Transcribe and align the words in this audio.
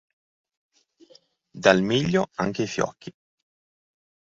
Dal 1.63 1.83
miglio 1.83 2.31
anche 2.33 2.63
i 2.63 2.67
fiocchi. 2.67 3.13